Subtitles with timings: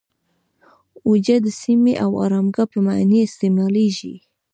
[1.07, 4.15] اویجه د سیمې او آرامګاه په معنی استعمالیږي.